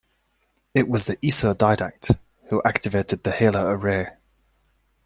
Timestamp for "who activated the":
2.47-3.29